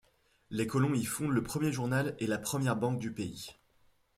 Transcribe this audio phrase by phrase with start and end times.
[0.49, 3.51] Les colons y fondent le premier journal et la première banque du pays.